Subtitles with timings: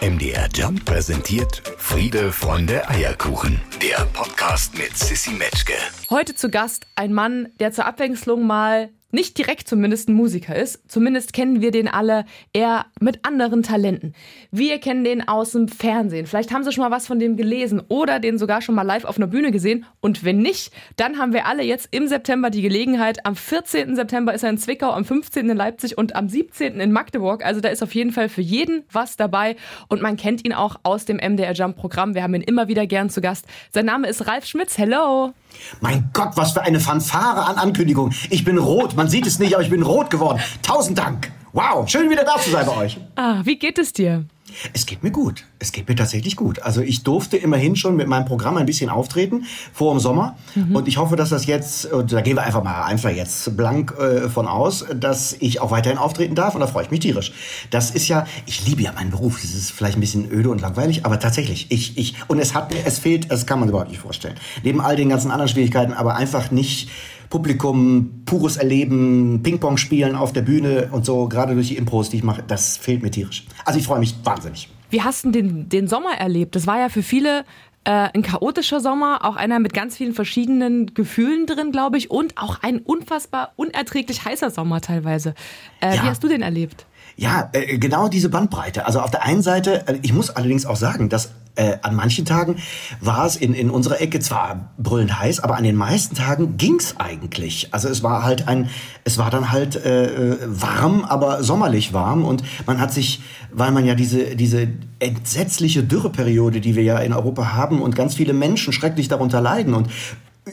[0.00, 3.60] MDR Jump präsentiert Friede, Freunde, Eierkuchen.
[3.82, 5.72] Der Podcast mit Sissy Metzke.
[6.08, 10.82] Heute zu Gast ein Mann, der zur Abwechslung mal nicht direkt zumindest ein Musiker ist.
[10.86, 14.14] Zumindest kennen wir den alle eher mit anderen Talenten.
[14.50, 16.26] Wir kennen den aus dem Fernsehen.
[16.26, 19.06] Vielleicht haben Sie schon mal was von dem gelesen oder den sogar schon mal live
[19.06, 19.86] auf einer Bühne gesehen.
[20.00, 23.24] Und wenn nicht, dann haben wir alle jetzt im September die Gelegenheit.
[23.24, 23.96] Am 14.
[23.96, 25.48] September ist er in Zwickau, am 15.
[25.48, 26.78] in Leipzig und am 17.
[26.78, 27.44] in Magdeburg.
[27.44, 29.56] Also da ist auf jeden Fall für jeden was dabei.
[29.88, 32.14] Und man kennt ihn auch aus dem MDR Jump Programm.
[32.14, 33.46] Wir haben ihn immer wieder gern zu Gast.
[33.72, 34.76] Sein Name ist Ralf Schmitz.
[34.76, 35.32] Hello!
[35.80, 38.12] Mein Gott, was für eine Fanfare an Ankündigung.
[38.30, 38.96] Ich bin rot.
[38.96, 40.40] Man sieht es nicht, aber ich bin rot geworden.
[40.62, 41.30] Tausend Dank.
[41.52, 42.98] Wow, schön wieder da zu sein bei euch.
[43.16, 44.24] Ah, wie geht es dir?
[44.72, 45.44] Es geht mir gut.
[45.58, 46.62] Es geht mir tatsächlich gut.
[46.62, 50.36] Also ich durfte immerhin schon mit meinem Programm ein bisschen auftreten vor dem Sommer.
[50.54, 50.76] Mhm.
[50.76, 53.94] Und ich hoffe, dass das jetzt, und da gehen wir einfach mal einfach jetzt blank
[53.98, 56.54] äh, von aus, dass ich auch weiterhin auftreten darf.
[56.54, 57.32] Und da freue ich mich tierisch.
[57.70, 59.40] Das ist ja, ich liebe ja meinen Beruf.
[59.40, 62.72] Das ist vielleicht ein bisschen öde und langweilig, aber tatsächlich, ich, ich, und es hat
[62.72, 64.34] mir, es fehlt, das kann man überhaupt nicht vorstellen.
[64.62, 66.90] Neben all den ganzen anderen Schwierigkeiten, aber einfach nicht,
[67.30, 72.18] Publikum, pures Erleben, Ping-Pong spielen auf der Bühne und so, gerade durch die Impros, die
[72.18, 73.46] ich mache, das fehlt mir tierisch.
[73.64, 74.68] Also ich freue mich wahnsinnig.
[74.90, 76.56] Wie hast du den, den Sommer erlebt?
[76.56, 77.44] Das war ja für viele
[77.84, 82.36] äh, ein chaotischer Sommer, auch einer mit ganz vielen verschiedenen Gefühlen drin, glaube ich, und
[82.36, 85.34] auch ein unfassbar unerträglich heißer Sommer teilweise.
[85.80, 86.02] Äh, ja.
[86.02, 86.86] Wie hast du den erlebt?
[87.18, 88.86] Ja, äh, genau diese Bandbreite.
[88.86, 92.24] Also auf der einen Seite, äh, ich muss allerdings auch sagen, dass äh, an manchen
[92.24, 92.58] Tagen
[93.00, 96.94] war es in, in unserer Ecke zwar brüllend heiß, aber an den meisten Tagen ging's
[96.98, 97.74] eigentlich.
[97.74, 98.70] Also es war halt ein,
[99.02, 103.20] es war dann halt äh, warm, aber sommerlich warm und man hat sich,
[103.52, 104.68] weil man ja diese, diese
[105.00, 109.74] entsetzliche Dürreperiode, die wir ja in Europa haben und ganz viele Menschen schrecklich darunter leiden
[109.74, 109.88] und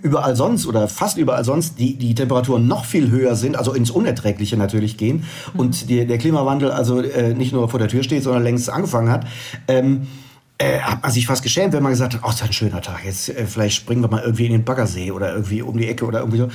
[0.01, 3.91] überall sonst oder fast überall sonst die, die Temperaturen noch viel höher sind, also ins
[3.91, 5.59] Unerträgliche natürlich gehen mhm.
[5.59, 9.09] und die, der Klimawandel also äh, nicht nur vor der Tür steht, sondern längst angefangen
[9.09, 9.25] hat.
[9.67, 10.07] Ähm,
[10.57, 13.03] äh, hat man sich fast geschämt, wenn man gesagt hat, oh, ist ein schöner Tag,
[13.03, 16.05] jetzt äh, vielleicht springen wir mal irgendwie in den Baggersee oder irgendwie um die Ecke
[16.05, 16.47] oder irgendwie so.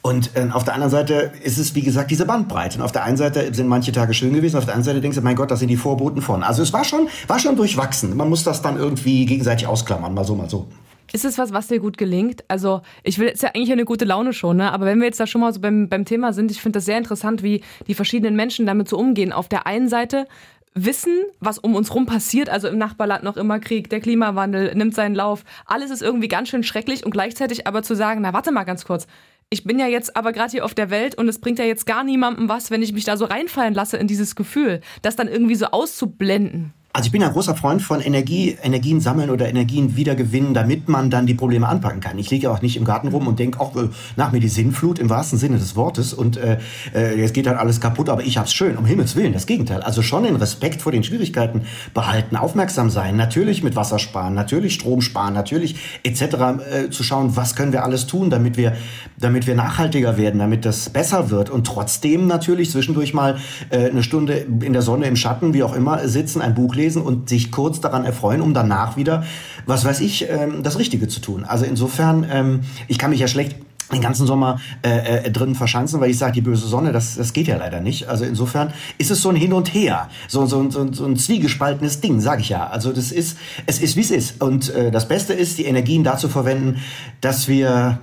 [0.00, 2.78] Und äh, auf der anderen Seite ist es, wie gesagt, diese Bandbreite.
[2.78, 5.18] Und auf der einen Seite sind manche Tage schön gewesen, auf der anderen Seite denkst
[5.18, 6.42] du, mein Gott, das sind die Vorboten von.
[6.42, 8.16] Also es war schon, war schon durchwachsen.
[8.16, 10.66] Man muss das dann irgendwie gegenseitig ausklammern, mal so, mal so.
[11.12, 12.44] Ist es was, was dir gut gelingt?
[12.48, 14.72] Also, ich will, ist ja eigentlich eine gute Laune schon, ne?
[14.72, 16.86] Aber wenn wir jetzt da schon mal so beim, beim Thema sind, ich finde das
[16.86, 19.32] sehr interessant, wie die verschiedenen Menschen damit so umgehen.
[19.32, 20.26] Auf der einen Seite
[20.74, 24.94] wissen, was um uns rum passiert, also im Nachbarland noch immer Krieg, der Klimawandel nimmt
[24.94, 28.52] seinen Lauf, alles ist irgendwie ganz schön schrecklich und gleichzeitig aber zu sagen, na warte
[28.52, 29.06] mal ganz kurz,
[29.50, 31.84] ich bin ja jetzt aber gerade hier auf der Welt und es bringt ja jetzt
[31.84, 35.28] gar niemandem was, wenn ich mich da so reinfallen lasse in dieses Gefühl, das dann
[35.28, 36.72] irgendwie so auszublenden.
[36.94, 41.08] Also ich bin ein großer Freund von Energie, Energien sammeln oder Energien wiedergewinnen, damit man
[41.08, 42.18] dann die Probleme anpacken kann.
[42.18, 44.98] Ich liege auch nicht im Garten rum und denke, auch äh, nach mir die Sinnflut
[44.98, 46.58] im wahrsten Sinne des Wortes und äh,
[46.94, 48.76] äh, jetzt geht halt alles kaputt, aber ich hab's schön.
[48.76, 49.80] Um Himmels Willen, das Gegenteil.
[49.80, 51.62] Also schon den Respekt vor den Schwierigkeiten
[51.94, 56.20] behalten, aufmerksam sein, natürlich mit Wasser sparen, natürlich Strom sparen, natürlich etc.
[56.20, 58.76] Äh, zu schauen, was können wir alles tun, damit wir,
[59.18, 63.38] damit wir nachhaltiger werden, damit das besser wird und trotzdem natürlich zwischendurch mal
[63.70, 66.81] äh, eine Stunde in der Sonne, im Schatten, wie auch immer, sitzen, ein Buch lesen
[66.82, 69.24] lesen und sich kurz daran erfreuen, um danach wieder,
[69.66, 71.44] was weiß ich, ähm, das Richtige zu tun.
[71.44, 73.56] Also insofern, ähm, ich kann mich ja schlecht
[73.92, 77.32] den ganzen Sommer äh, äh, drinnen verschanzen, weil ich sage, die böse Sonne, das, das
[77.32, 78.08] geht ja leider nicht.
[78.08, 82.00] Also insofern ist es so ein Hin und Her, so, so, so, so ein zwiegespaltenes
[82.00, 82.66] Ding, sage ich ja.
[82.66, 84.42] Also das ist, es ist, wie es ist.
[84.42, 86.80] Und äh, das Beste ist, die Energien dazu verwenden,
[87.20, 88.00] dass wir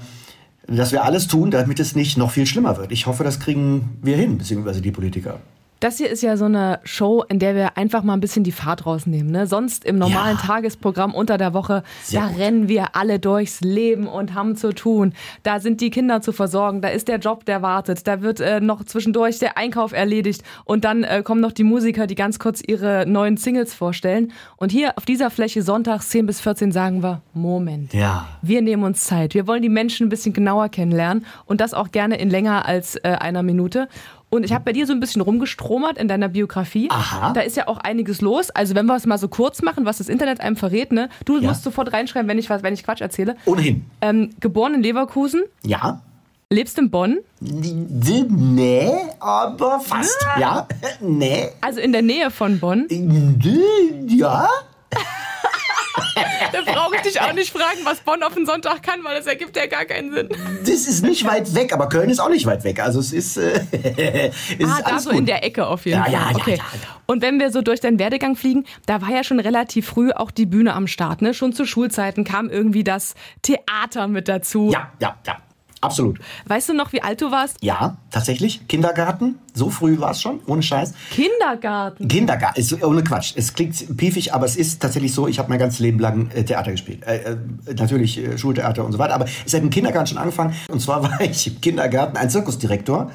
[0.68, 2.92] dass wir alles tun, damit es nicht noch viel schlimmer wird.
[2.92, 5.40] Ich hoffe, das kriegen wir hin, beziehungsweise die Politiker.
[5.80, 8.52] Das hier ist ja so eine Show, in der wir einfach mal ein bisschen die
[8.52, 9.32] Fahrt rausnehmen.
[9.32, 9.48] Ne?
[9.48, 10.46] Sonst im normalen ja.
[10.46, 12.40] Tagesprogramm unter der Woche, Sehr da gut.
[12.40, 15.14] rennen wir alle durchs Leben und haben zu tun.
[15.44, 18.60] Da sind die Kinder zu versorgen, da ist der Job, der wartet, da wird äh,
[18.60, 22.62] noch zwischendurch der Einkauf erledigt und dann äh, kommen noch die Musiker, die ganz kurz
[22.66, 24.34] ihre neuen Singles vorstellen.
[24.58, 28.28] Und hier auf dieser Fläche sonntags 10 bis 14 sagen wir, Moment, ja.
[28.42, 29.34] wir nehmen uns Zeit.
[29.34, 32.98] Wir wollen die Menschen ein bisschen genauer kennenlernen und das auch gerne in länger als
[32.98, 33.88] äh, einer Minute.
[34.30, 36.88] Und ich habe bei dir so ein bisschen rumgestromert in deiner Biografie.
[36.92, 37.34] Aha.
[37.34, 38.52] Da ist ja auch einiges los.
[38.52, 41.10] Also wenn wir es mal so kurz machen, was das Internet einem verrät, ne?
[41.26, 41.50] Du ja.
[41.50, 43.36] musst sofort reinschreiben, wenn ich was, wenn ich Quatsch erzähle.
[43.46, 43.86] Ohnehin.
[44.02, 45.44] Ähm, geboren in Leverkusen.
[45.64, 46.02] Ja.
[46.52, 47.20] Lebst in Bonn?
[47.40, 50.18] Nee, aber fast.
[50.36, 50.40] Ja.
[50.40, 50.68] ja.
[51.00, 51.50] Nee.
[51.62, 52.88] Also in der Nähe von Bonn?
[54.08, 54.50] Ja.
[56.74, 59.56] Brauche ich dich auch nicht fragen, was Bonn auf den Sonntag kann, weil das ergibt
[59.56, 60.30] ja gar keinen Sinn.
[60.62, 62.80] Das ist nicht weit weg, aber Köln ist auch nicht weit weg.
[62.80, 63.62] Also es ist, äh,
[64.60, 65.20] es ah, ist da so gut.
[65.20, 66.14] in der Ecke auf jeden ja, Fall.
[66.14, 66.52] Ja, okay.
[66.52, 67.00] ja, ja, ja.
[67.06, 70.32] Und wenn wir so durch deinen Werdegang fliegen, da war ja schon relativ früh auch
[70.32, 71.22] die Bühne am Start.
[71.22, 71.34] Ne?
[71.34, 74.70] Schon zu Schulzeiten kam irgendwie das Theater mit dazu.
[74.72, 75.38] Ja, ja, ja.
[75.82, 76.20] Absolut.
[76.46, 77.58] Weißt du noch, wie alt du warst?
[77.62, 78.68] Ja, tatsächlich.
[78.68, 79.40] Kindergarten.
[79.54, 80.94] So früh war es schon, ohne Scheiß.
[81.12, 82.08] Kindergarten?
[82.08, 83.34] Kindergarten, ist ohne Quatsch.
[83.36, 86.44] Es klingt piefig, aber es ist tatsächlich so, ich habe mein ganzes Leben lang äh,
[86.44, 87.04] Theater gespielt.
[87.06, 87.38] Äh, äh,
[87.76, 90.54] natürlich äh, Schultheater und so weiter, aber es hat im Kindergarten schon angefangen.
[90.70, 93.12] Und zwar war ich im Kindergarten ein Zirkusdirektor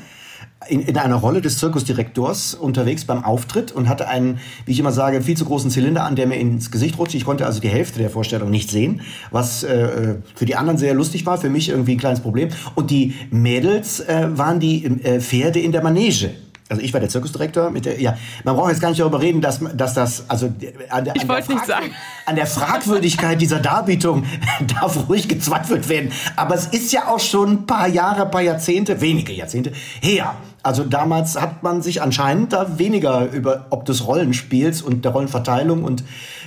[0.68, 4.92] in, in einer Rolle des Zirkusdirektors unterwegs beim Auftritt und hatte einen, wie ich immer
[4.92, 7.16] sage, viel zu großen Zylinder an, der mir ins Gesicht rutschte.
[7.16, 10.94] Ich konnte also die Hälfte der Vorstellung nicht sehen, was äh, für die anderen sehr
[10.94, 12.48] lustig war, für mich irgendwie ein kleines Problem.
[12.74, 16.30] Und die Mädels äh, waren die äh, Pferde in der Manege.
[16.70, 19.42] Also ich war der Zirkusdirektor mit der, ja, man braucht jetzt gar nicht darüber reden,
[19.42, 20.50] dass, dass das, also
[20.88, 21.90] an der, ich wollte nicht sagen.
[22.24, 24.24] an der Fragwürdigkeit dieser Darbietung
[24.80, 26.10] darf ruhig gezweifelt werden.
[26.36, 30.34] Aber es ist ja auch schon ein paar Jahre, ein paar Jahrzehnte, wenige Jahrzehnte her,
[30.64, 35.84] also damals hat man sich anscheinend da weniger über ob des Rollenspiels und der Rollenverteilung
[35.84, 36.04] und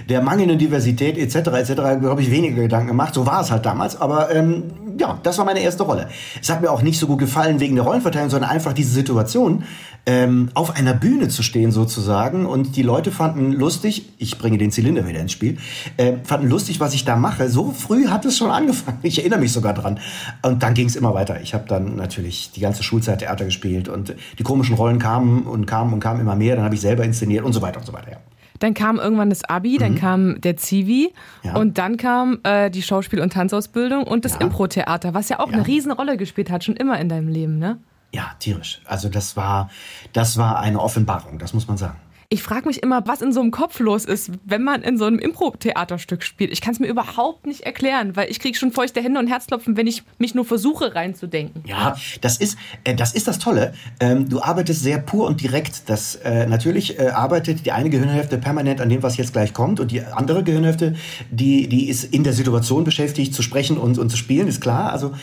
[0.09, 1.49] der mangelnden Diversität etc.
[1.49, 1.73] etc.
[1.99, 3.13] glaube ich weniger Gedanken gemacht.
[3.13, 3.99] So war es halt damals.
[4.01, 4.63] Aber ähm,
[4.99, 6.07] ja, das war meine erste Rolle.
[6.41, 9.63] Es hat mir auch nicht so gut gefallen wegen der Rollenverteilung, sondern einfach diese Situation,
[10.07, 14.71] ähm, auf einer Bühne zu stehen sozusagen und die Leute fanden lustig, ich bringe den
[14.71, 15.57] Zylinder wieder ins Spiel,
[15.97, 17.49] äh, fanden lustig, was ich da mache.
[17.49, 18.99] So früh hat es schon angefangen.
[19.03, 19.99] Ich erinnere mich sogar dran.
[20.41, 21.41] Und dann ging es immer weiter.
[21.41, 25.65] Ich habe dann natürlich die ganze Schulzeit Theater gespielt und die komischen Rollen kamen und
[25.65, 26.55] kamen und kamen immer mehr.
[26.55, 28.11] Dann habe ich selber inszeniert und so weiter und so weiter.
[28.11, 28.17] Ja.
[28.59, 29.97] Dann kam irgendwann das Abi, dann mhm.
[29.97, 31.13] kam der Zivi
[31.43, 31.55] ja.
[31.55, 34.41] und dann kam äh, die Schauspiel- und Tanzausbildung und das ja.
[34.41, 35.55] Impro-Theater, was ja auch ja.
[35.55, 37.77] eine Riesenrolle gespielt hat, schon immer in deinem Leben, ne?
[38.11, 38.81] Ja, tierisch.
[38.85, 39.69] Also das war,
[40.13, 41.99] das war eine Offenbarung, das muss man sagen.
[42.29, 45.05] Ich frage mich immer, was in so einem Kopf los ist, wenn man in so
[45.05, 46.51] einem Impro-Theaterstück spielt.
[46.51, 49.77] Ich kann es mir überhaupt nicht erklären, weil ich kriege schon feuchte Hände und Herzklopfen,
[49.77, 51.63] wenn ich mich nur versuche reinzudenken.
[51.65, 53.73] Ja, das ist, äh, das, ist das Tolle.
[54.01, 55.89] Ähm, du arbeitest sehr pur und direkt.
[55.89, 59.79] Das, äh, natürlich äh, arbeitet die eine Gehirnhälfte permanent an dem, was jetzt gleich kommt
[59.79, 60.95] und die andere Gehirnhälfte,
[61.31, 64.91] die, die ist in der Situation beschäftigt, zu sprechen und, und zu spielen, ist klar.
[64.91, 65.13] Also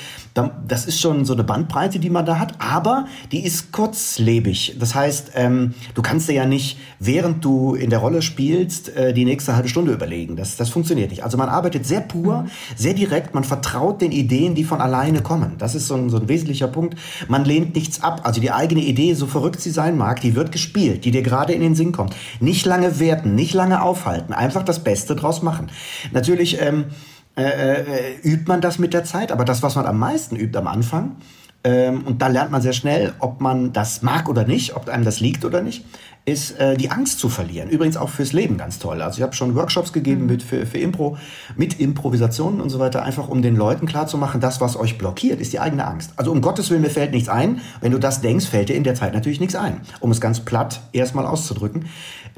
[0.66, 4.76] das ist schon so eine Bandbreite, die man da hat, aber die ist kurzlebig.
[4.80, 9.12] Das heißt, ähm, du kannst dir ja nicht während du in der Rolle spielst, äh,
[9.12, 10.36] die nächste halbe Stunde überlegen.
[10.36, 11.24] Das, das funktioniert nicht.
[11.24, 12.50] Also man arbeitet sehr pur, mhm.
[12.76, 15.52] sehr direkt, man vertraut den Ideen, die von alleine kommen.
[15.58, 16.98] Das ist so ein, so ein wesentlicher Punkt.
[17.28, 18.22] Man lehnt nichts ab.
[18.24, 21.52] Also die eigene Idee, so verrückt sie sein mag, die wird gespielt, die dir gerade
[21.52, 22.14] in den Sinn kommt.
[22.40, 25.70] Nicht lange werten, nicht lange aufhalten, einfach das Beste draus machen.
[26.12, 26.86] Natürlich ähm,
[27.36, 27.84] äh, äh,
[28.22, 31.16] übt man das mit der Zeit, aber das, was man am meisten übt am Anfang,
[31.64, 35.04] ähm, und da lernt man sehr schnell, ob man das mag oder nicht, ob einem
[35.04, 35.84] das liegt oder nicht,
[36.26, 37.68] ist äh, die Angst zu verlieren.
[37.68, 39.02] Übrigens auch fürs Leben ganz toll.
[39.02, 40.26] Also ich habe schon Workshops gegeben mhm.
[40.26, 41.18] mit für, für Impro,
[41.56, 45.52] mit Improvisationen und so weiter, einfach um den Leuten klarzumachen, das, was euch blockiert, ist
[45.52, 46.12] die eigene Angst.
[46.16, 47.60] Also um Gottes Willen, mir fällt nichts ein.
[47.80, 49.82] Wenn du das denkst, fällt dir in der Zeit natürlich nichts ein.
[50.00, 51.86] Um es ganz platt erstmal auszudrücken.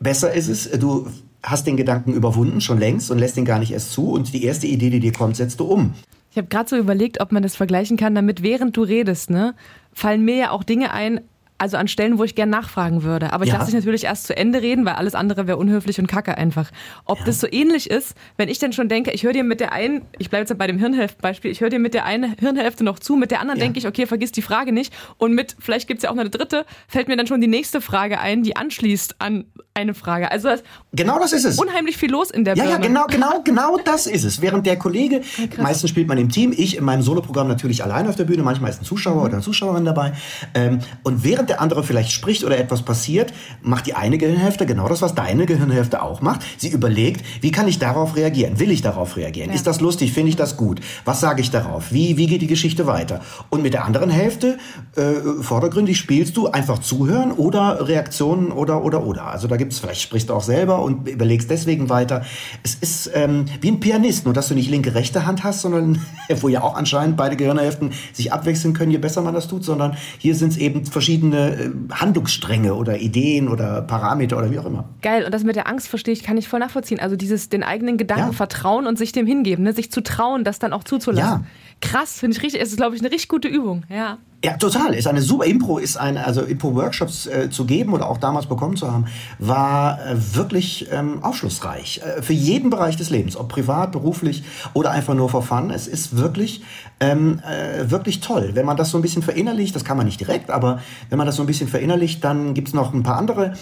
[0.01, 1.07] Besser ist es, du
[1.45, 4.45] hast den Gedanken überwunden schon längst und lässt ihn gar nicht erst zu und die
[4.45, 5.95] erste Idee, die dir kommt, setzt du um.
[6.33, 9.55] Ich habe gerade so überlegt, ob man das vergleichen kann, damit während du redest, ne,
[9.93, 11.21] fallen mir ja auch Dinge ein,
[11.59, 13.33] also an Stellen, wo ich gern nachfragen würde.
[13.33, 13.57] Aber ich ja.
[13.57, 16.71] lasse dich natürlich erst zu Ende reden, weil alles andere wäre unhöflich und kacke einfach.
[17.05, 17.25] Ob ja.
[17.25, 20.03] das so ähnlich ist, wenn ich dann schon denke, ich höre dir mit der einen,
[20.19, 23.17] ich bleibe jetzt bei dem Hirnhälfte-Beispiel, ich höre dir mit der einen Hirnhälfte noch zu,
[23.17, 23.65] mit der anderen ja.
[23.65, 24.93] denke ich, okay, vergiss die Frage nicht.
[25.19, 27.47] Und mit, vielleicht gibt es ja auch noch eine dritte, fällt mir dann schon die
[27.47, 30.31] nächste Frage ein, die anschließt an eine Frage.
[30.31, 30.63] Also das
[30.93, 31.59] genau das ist es.
[31.59, 32.83] Unheimlich viel los in der Ja, Birne.
[32.83, 34.41] ja, genau, genau, genau das ist es.
[34.41, 38.09] Während der Kollege, ja, meistens spielt man im Team, ich in meinem Soloprogramm natürlich allein
[38.09, 39.23] auf der Bühne, manchmal ist ein Zuschauer mhm.
[39.23, 40.13] oder eine Zuschauerin dabei.
[40.55, 43.33] Ähm, und während der andere vielleicht spricht oder etwas passiert,
[43.63, 46.41] macht die eine Gehirnhälfte genau das, was deine Gehirnhälfte auch macht.
[46.57, 48.59] Sie überlegt, wie kann ich darauf reagieren?
[48.59, 49.51] Will ich darauf reagieren?
[49.51, 49.57] Ja.
[49.57, 50.13] Ist das lustig?
[50.13, 50.81] Finde ich das gut?
[51.05, 51.93] Was sage ich darauf?
[51.93, 53.21] Wie, wie geht die Geschichte weiter?
[53.51, 54.59] Und mit der anderen Hälfte,
[54.97, 59.27] äh, vordergründig spielst du einfach zuhören oder Reaktionen oder, oder, oder.
[59.27, 62.25] Also da gibt gibt's, vielleicht sprichst du auch selber und überlegst deswegen weiter.
[62.63, 66.01] Es ist ähm, wie ein Pianist, nur dass du nicht linke, rechte Hand hast, sondern
[66.41, 69.97] wo ja auch anscheinend beide Gehirnhälften sich abwechseln können, je besser man das tut, sondern
[70.19, 74.89] hier sind es eben verschiedene äh, Handlungsstränge oder Ideen oder Parameter oder wie auch immer.
[75.03, 77.01] Geil, und das mit der Angst verstehe ich, kann ich voll nachvollziehen.
[77.01, 78.33] Also dieses den eigenen Gedanken ja.
[78.33, 79.73] vertrauen und sich dem hingeben, ne?
[79.73, 81.43] sich zu trauen, das dann auch zuzulassen.
[81.43, 81.47] Ja.
[81.81, 82.63] Krass, finde ich richtig.
[82.63, 83.85] Es ist, glaube ich, eine richtig gute Übung.
[83.89, 84.19] Ja.
[84.45, 84.95] Ja, total.
[84.95, 88.77] Ist eine super Impro, ist eine, also Impro-Workshops äh, zu geben oder auch damals bekommen
[88.77, 89.07] zu haben,
[89.39, 92.03] war äh, wirklich ähm, aufschlussreich.
[92.05, 95.71] Äh, für jeden Bereich des Lebens, ob privat, beruflich oder einfach nur for fun.
[95.71, 96.63] Es ist wirklich,
[97.01, 98.51] ähm, äh, wirklich toll.
[98.53, 101.27] Wenn man das so ein bisschen verinnerlicht, das kann man nicht direkt, aber wenn man
[101.27, 103.55] das so ein bisschen verinnerlicht, dann gibt's noch ein paar andere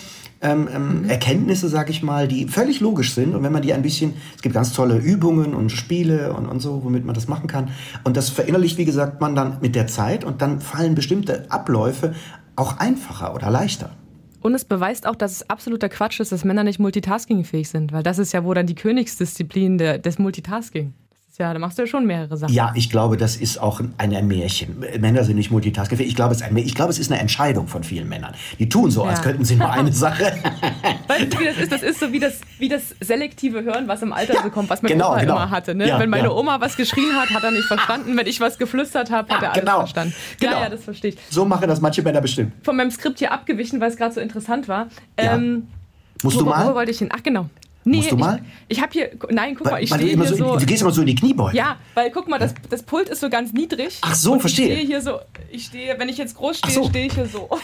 [0.45, 1.09] ähm, ähm, mhm.
[1.09, 3.35] Erkenntnisse, sag ich mal, die völlig logisch sind.
[3.35, 6.61] Und wenn man die ein bisschen, es gibt ganz tolle Übungen und Spiele und, und
[6.61, 7.71] so, womit man das machen kann.
[8.04, 12.14] Und das verinnerlicht, wie gesagt, man dann mit der Zeit und dann fallen bestimmte Abläufe
[12.56, 13.90] auch einfacher oder leichter.
[14.40, 18.02] Und es beweist auch, dass es absoluter Quatsch ist, dass Männer nicht multitaskingfähig sind, weil
[18.02, 20.92] das ist ja wohl dann die Königsdisziplin der, des Multitasking.
[21.36, 22.54] Ja, da machst du ja schon mehrere Sachen.
[22.54, 24.84] Ja, ich glaube, das ist auch ein Märchen.
[25.00, 26.08] Männer sind nicht multitaskingfähig.
[26.08, 28.34] Ich glaube, es, ich glaube, es ist eine Entscheidung von vielen Männern.
[28.60, 29.10] Die tun so, ja.
[29.10, 30.36] als könnten sie nur eine Sache.
[31.08, 31.72] Weißt du, wie das ist?
[31.72, 34.70] Das ist so wie das, wie das selektive Hören, was im Alter ja, so kommt,
[34.70, 35.36] was meine genau, Oma genau.
[35.36, 35.74] immer hatte.
[35.74, 35.88] Ne?
[35.88, 38.16] Ja, Wenn meine Oma was geschrien hat, hat er nicht verstanden.
[38.16, 39.78] Wenn ich was geflüstert habe, hat er alles genau.
[39.78, 40.14] verstanden.
[40.38, 40.52] Genau.
[40.52, 41.18] Ja, ja, das verstehe ich.
[41.30, 42.52] So machen das manche Männer bestimmt.
[42.62, 44.86] Von meinem Skript hier abgewichen, weil es gerade so interessant war.
[45.16, 45.66] Ähm,
[46.22, 46.70] Musst wo, du mal?
[46.70, 47.08] Wo wollte ich hin?
[47.12, 47.50] Ach, genau.
[47.86, 48.40] Nee, Musst du mal?
[48.66, 50.56] Ich, ich habe hier, nein, guck weil, mal, ich stehe hier so, so.
[50.56, 51.56] Du gehst immer so in die Kniebeuge.
[51.56, 53.98] Ja, weil guck mal, das, das Pult ist so ganz niedrig.
[54.00, 54.68] Ach so, verstehe.
[54.68, 55.18] Ich stehe hier so,
[55.50, 56.88] ich stehe, wenn ich jetzt groß stehe, so.
[56.88, 57.48] stehe ich hier so.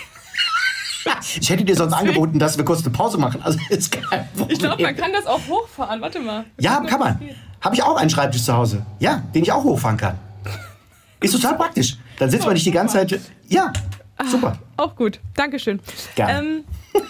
[1.41, 3.41] Ich hätte dir sonst angeboten, dass wir kurz eine Pause machen.
[3.43, 6.01] Also ist kein Ich glaube, man kann das auch hochfahren.
[6.03, 6.45] Warte mal.
[6.59, 7.19] Ja, kann man.
[7.63, 8.85] Habe ich auch einen Schreibtisch zu Hause.
[8.99, 10.19] Ja, den ich auch hochfahren kann.
[11.21, 11.97] Ist total praktisch.
[12.19, 13.21] Dann sitzt man nicht die ganze Zeit.
[13.49, 13.73] Ja,
[14.31, 14.59] super.
[14.77, 15.21] Ah, auch gut.
[15.35, 15.81] Dankeschön.
[16.15, 16.39] Gerne.
[16.39, 16.65] Ähm,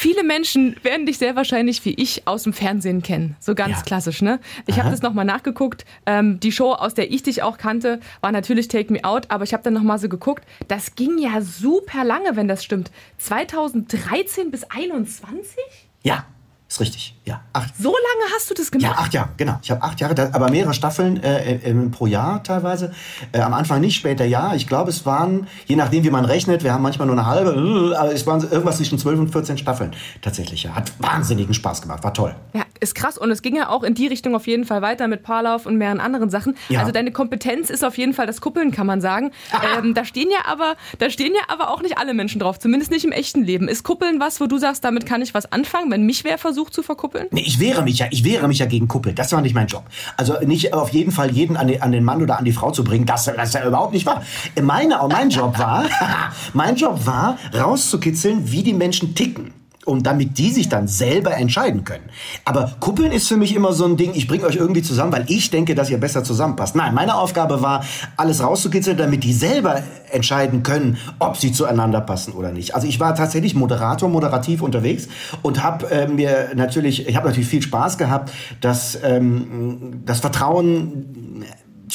[0.00, 3.34] Viele Menschen werden dich sehr wahrscheinlich wie ich aus dem Fernsehen kennen.
[3.40, 3.82] So ganz ja.
[3.82, 4.38] klassisch, ne?
[4.66, 5.84] Ich habe das nochmal nachgeguckt.
[6.06, 9.42] Ähm, die Show, aus der ich dich auch kannte, war natürlich Take Me Out, aber
[9.42, 10.44] ich habe dann nochmal so geguckt.
[10.68, 12.92] Das ging ja super lange, wenn das stimmt.
[13.16, 15.56] 2013 bis 2021?
[16.04, 16.26] Ja,
[16.68, 17.40] ist richtig, ja.
[17.54, 17.74] Acht.
[17.78, 18.92] So lange hast du das gemacht?
[18.92, 19.58] Ja, acht Jahre, genau.
[19.62, 22.92] Ich habe acht Jahre, aber mehrere Staffeln äh, äh, pro Jahr teilweise.
[23.32, 24.54] Äh, am Anfang nicht, später ja.
[24.54, 27.52] Ich glaube, es waren, je nachdem wie man rechnet, wir haben manchmal nur eine halbe,
[27.52, 30.64] äh, aber es waren irgendwas zwischen zwölf und 14 Staffeln tatsächlich.
[30.64, 30.74] Ja.
[30.74, 32.34] Hat wahnsinnigen Spaß gemacht, war toll.
[32.52, 33.16] Ja, ist krass.
[33.16, 35.78] Und es ging ja auch in die Richtung auf jeden Fall weiter mit Paarlauf und
[35.78, 36.54] mehreren anderen Sachen.
[36.68, 36.80] Ja.
[36.80, 39.30] Also deine Kompetenz ist auf jeden Fall das Kuppeln, kann man sagen.
[39.78, 42.90] Ähm, da stehen ja aber, da stehen ja aber auch nicht alle Menschen drauf, zumindest
[42.90, 43.68] nicht im echten Leben.
[43.68, 46.57] Ist Kuppeln was, wo du sagst, damit kann ich was anfangen, wenn mich wer versucht
[46.66, 47.28] zu verkuppeln?
[47.30, 49.12] Nee, ich wehre mich ja, ich wehre mich ja gegen Kuppel.
[49.12, 49.84] Das war nicht mein Job.
[50.16, 52.70] Also nicht auf jeden Fall jeden an den, an den Mann oder an die Frau
[52.70, 54.22] zu bringen, das, das ist ja überhaupt nicht wahr.
[54.60, 55.84] Meine, mein Job war,
[56.52, 59.57] mein Job war, rauszukitzeln, wie die Menschen ticken
[59.88, 62.04] und damit die sich dann selber entscheiden können.
[62.44, 65.24] Aber Kuppeln ist für mich immer so ein Ding, ich bringe euch irgendwie zusammen, weil
[65.28, 66.76] ich denke, dass ihr besser zusammenpasst.
[66.76, 67.84] Nein, meine Aufgabe war,
[68.16, 72.74] alles rauszukitzeln, damit die selber entscheiden können, ob sie zueinander passen oder nicht.
[72.74, 75.08] Also ich war tatsächlich Moderator, moderativ unterwegs
[75.42, 78.30] und habe äh, mir natürlich, ich habe natürlich viel Spaß gehabt,
[78.60, 81.44] dass ähm, das Vertrauen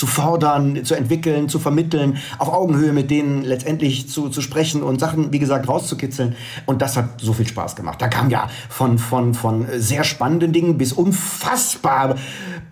[0.03, 4.99] zu fordern, zu entwickeln, zu vermitteln, auf Augenhöhe mit denen letztendlich zu, zu sprechen und
[4.99, 6.35] Sachen, wie gesagt, rauszukitzeln.
[6.65, 8.01] Und das hat so viel Spaß gemacht.
[8.01, 12.15] Da kam ja von, von, von sehr spannenden Dingen bis unfassbar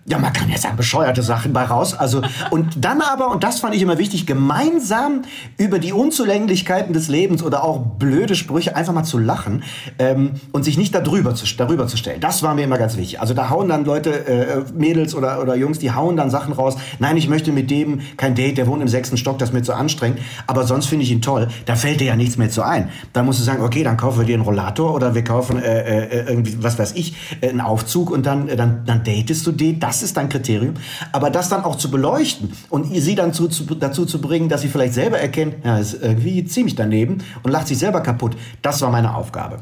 [0.04, 1.94] ja, man kann ja sagen, bescheuerte Sachen bei raus.
[1.94, 5.22] Also, und dann aber, und das fand ich immer wichtig, gemeinsam
[5.58, 9.62] über die Unzulänglichkeiten des Lebens oder auch blöde Sprüche einfach mal zu lachen
[10.00, 12.20] ähm, und sich nicht darüber zu, darüber zu stellen.
[12.20, 13.20] Das war mir immer ganz wichtig.
[13.20, 16.76] Also da hauen dann Leute, äh, Mädels oder, oder Jungs, die hauen dann Sachen raus.
[16.98, 19.62] Nein, ich möchte mit dem kein Date, der wohnt im sechsten Stock, das ist mir
[19.62, 20.20] zu anstrengend.
[20.46, 21.48] Aber sonst finde ich ihn toll.
[21.66, 22.88] Da fällt dir ja nichts mehr zu ein.
[23.12, 26.04] Da musst du sagen, okay, dann kaufen wir dir einen Rollator oder wir kaufen äh,
[26.04, 29.52] äh, irgendwie, was weiß ich, äh, einen Aufzug und dann, äh, dann, dann datest du
[29.52, 29.80] den.
[29.80, 30.74] Das ist dein Kriterium.
[31.12, 34.62] Aber das dann auch zu beleuchten und sie dann zu, zu, dazu zu bringen, dass
[34.62, 38.80] sie vielleicht selber erkennt, ja, ist irgendwie ziemlich daneben und lacht sich selber kaputt, das
[38.82, 39.58] war meine Aufgabe.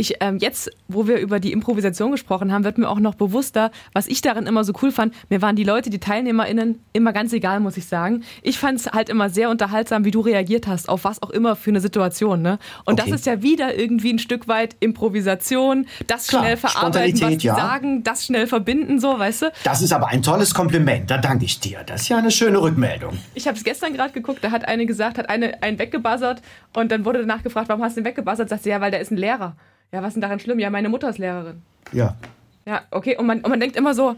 [0.00, 3.70] Ich, ähm, jetzt, wo wir über die Improvisation gesprochen haben, wird mir auch noch bewusster,
[3.92, 5.12] was ich darin immer so cool fand.
[5.28, 8.24] Mir waren die Leute, die TeilnehmerInnen, immer ganz egal, muss ich sagen.
[8.40, 11.54] Ich fand es halt immer sehr unterhaltsam, wie du reagiert hast, auf was auch immer
[11.54, 12.40] für eine Situation.
[12.40, 12.58] Ne?
[12.86, 13.10] Und okay.
[13.10, 17.48] das ist ja wieder irgendwie ein Stück weit Improvisation, das Klar, schnell verarbeiten, was die
[17.48, 17.54] ja.
[17.54, 19.52] sagen, das schnell verbinden, so, weißt du?
[19.64, 21.80] Das ist aber ein tolles Kompliment, da danke ich dir.
[21.84, 23.18] Das ist ja eine schöne Rückmeldung.
[23.34, 26.40] Ich habe es gestern gerade geguckt, da hat eine gesagt, hat eine einen weggebuzzert
[26.72, 28.48] und dann wurde danach gefragt, warum hast du den weggebuzzert?
[28.48, 29.56] Sagt sie, ja, weil der ist ein Lehrer.
[29.92, 30.58] Ja, was ist denn daran schlimm?
[30.58, 31.62] Ja, meine Mutter ist Lehrerin.
[31.92, 32.16] Ja.
[32.66, 33.16] Ja, okay.
[33.16, 34.16] Und man, und man denkt immer so,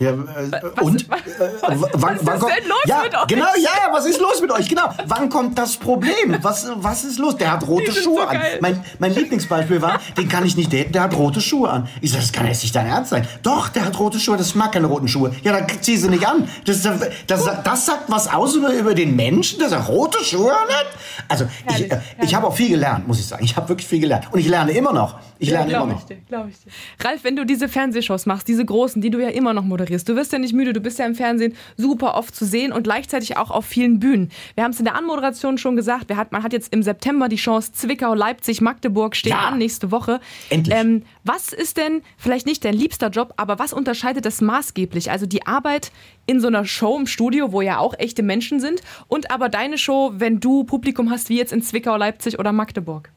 [0.00, 1.10] ja, äh, was, und?
[1.10, 3.26] Was, äh, was, wann, was wann ist kommt, denn los ja, mit euch?
[3.28, 4.66] Genau, ja, was ist los mit euch?
[4.66, 4.88] Genau.
[5.06, 6.38] Wann kommt das Problem?
[6.40, 7.36] Was, was ist los?
[7.36, 8.38] Der hat rote Schuhe so an.
[8.60, 11.86] Mein, mein Lieblingsbeispiel war, den kann ich nicht daten, der hat rote Schuhe an.
[12.00, 13.28] Ich sage, das kann jetzt nicht dein Ernst sein.
[13.42, 15.34] Doch, der hat rote Schuhe, das mag keine roten Schuhe.
[15.42, 16.48] Ja, dann zieh sie nicht an.
[16.64, 20.52] Das, das, das, das sagt was aus über, über den Menschen, dass er rote Schuhe
[20.52, 20.86] hat?
[21.28, 23.44] Also, herrlich, ich, äh, ich habe auch viel gelernt, muss ich sagen.
[23.44, 24.32] Ich habe wirklich viel gelernt.
[24.32, 25.18] Und ich lerne immer noch.
[25.38, 26.00] Ich ja, lerne immer noch.
[26.00, 26.70] Ich dir, ich dir.
[27.06, 30.16] Ralf, wenn du diese Fernsehshows machst, diese großen, die du ja immer noch moderierst, du
[30.16, 33.36] wirst ja nicht müde, du bist ja im Fernsehen super oft zu sehen und gleichzeitig
[33.36, 34.30] auch auf vielen Bühnen.
[34.54, 37.36] Wir haben es in der Anmoderation schon gesagt, hat, man hat jetzt im September die
[37.36, 39.48] Chance, Zwickau, Leipzig, Magdeburg stehen ja.
[39.48, 40.20] an nächste Woche.
[40.48, 40.76] Endlich.
[40.76, 45.10] Ähm, was ist denn vielleicht nicht dein liebster Job, aber was unterscheidet das maßgeblich?
[45.10, 45.92] Also die Arbeit
[46.26, 49.78] in so einer Show im Studio, wo ja auch echte Menschen sind, und aber deine
[49.78, 53.10] Show, wenn du Publikum hast, wie jetzt in Zwickau, Leipzig oder Magdeburg?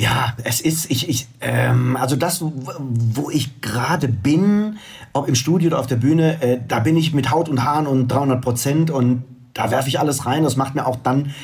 [0.00, 4.78] Ja, es ist, ich, ich, ähm, also das, wo ich gerade bin,
[5.12, 7.86] ob im Studio oder auf der Bühne, äh, da bin ich mit Haut und Haaren
[7.86, 10.42] und 300 Prozent und da werfe ich alles rein.
[10.42, 11.34] Das macht mir auch dann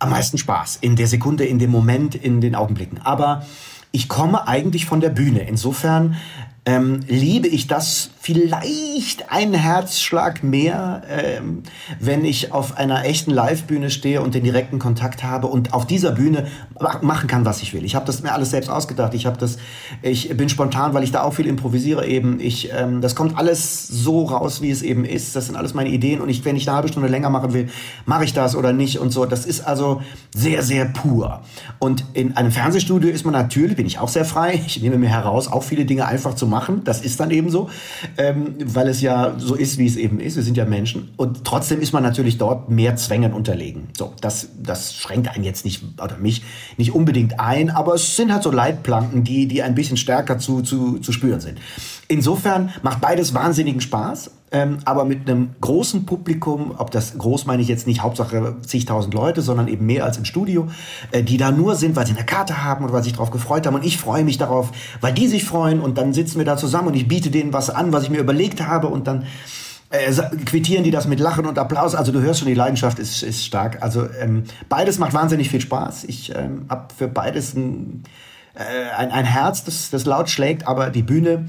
[0.00, 0.78] am meisten Spaß.
[0.80, 2.98] In der Sekunde, in dem Moment, in den Augenblicken.
[3.00, 3.46] Aber
[3.92, 5.46] ich komme eigentlich von der Bühne.
[5.46, 6.16] Insofern
[6.66, 11.62] ähm, liebe ich das vielleicht einen Herzschlag mehr, ähm,
[12.00, 16.12] wenn ich auf einer echten Live-Bühne stehe und den direkten Kontakt habe und auf dieser
[16.12, 16.46] Bühne
[17.02, 17.84] machen kann, was ich will.
[17.84, 19.12] Ich habe das mir alles selbst ausgedacht.
[19.12, 19.58] Ich habe das,
[20.00, 22.40] ich bin spontan, weil ich da auch viel improvisiere eben.
[22.40, 25.36] Ich, ähm, das kommt alles so raus, wie es eben ist.
[25.36, 27.68] Das sind alles meine Ideen und ich, wenn ich eine halbe Stunde länger machen will,
[28.06, 29.26] mache ich das oder nicht und so.
[29.26, 30.00] Das ist also
[30.34, 31.42] sehr, sehr pur.
[31.78, 34.62] Und in einem Fernsehstudio ist man natürlich, bin ich auch sehr frei.
[34.66, 36.53] Ich nehme mir heraus, auch viele Dinge einfach zu machen.
[36.84, 37.68] Das ist dann eben so,
[38.16, 40.36] ähm, weil es ja so ist, wie es eben ist.
[40.36, 41.10] Wir sind ja Menschen.
[41.16, 43.88] Und trotzdem ist man natürlich dort mehr Zwängen unterlegen.
[43.96, 46.42] So, das, das schränkt einen jetzt nicht, oder mich,
[46.76, 50.62] nicht unbedingt ein, aber es sind halt so Leitplanken, die, die ein bisschen stärker zu,
[50.62, 51.58] zu, zu spüren sind.
[52.08, 57.60] Insofern macht beides wahnsinnigen Spaß ähm, aber mit einem großen Publikum, ob das groß meine
[57.60, 60.68] ich jetzt nicht Hauptsache zigtausend Leute, sondern eben mehr als im Studio,
[61.10, 63.32] äh, die da nur sind, weil sie eine Karte haben oder weil sie sich darauf
[63.32, 64.70] gefreut haben und ich freue mich darauf,
[65.00, 67.68] weil die sich freuen und dann sitzen wir da zusammen und ich biete denen was
[67.68, 69.26] an, was ich mir überlegt habe und dann
[69.90, 70.12] äh,
[70.44, 71.96] quittieren die das mit Lachen und Applaus.
[71.96, 73.82] Also du hörst schon, die Leidenschaft ist, ist stark.
[73.82, 76.04] Also ähm, beides macht wahnsinnig viel Spaß.
[76.04, 78.04] Ich ähm, habe für beides ein,
[78.54, 81.48] äh, ein, ein Herz, das, das laut schlägt, aber die Bühne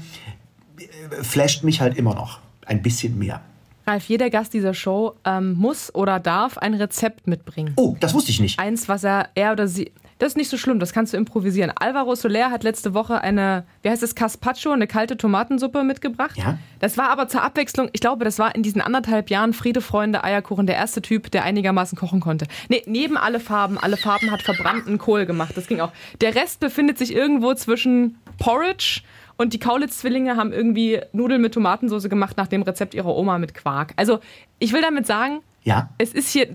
[0.76, 3.40] äh, flasht mich halt immer noch ein bisschen mehr.
[3.86, 7.72] Ralf, jeder Gast dieser Show ähm, muss oder darf ein Rezept mitbringen.
[7.76, 8.58] Oh, das wusste ich nicht.
[8.58, 9.92] Eins, was er, er oder sie.
[10.18, 11.70] Das ist nicht so schlimm, das kannst du improvisieren.
[11.78, 16.38] Alvaro Soler hat letzte Woche eine, wie heißt es, Caspacho, eine kalte Tomatensuppe mitgebracht.
[16.38, 16.58] Ja.
[16.80, 20.24] Das war aber zur Abwechslung, ich glaube, das war in diesen anderthalb Jahren Friede, Freunde,
[20.24, 22.46] Eierkuchen der erste Typ, der einigermaßen kochen konnte.
[22.70, 25.92] Nee, neben alle Farben, alle Farben hat verbrannten Kohl gemacht, das ging auch.
[26.22, 29.02] Der Rest befindet sich irgendwo zwischen Porridge
[29.36, 33.54] und die Kaulitz-Zwillinge haben irgendwie Nudeln mit Tomatensauce gemacht nach dem Rezept ihrer Oma mit
[33.54, 33.92] Quark.
[33.96, 34.20] Also
[34.58, 35.90] ich will damit sagen, ja.
[35.98, 36.48] es ist hier...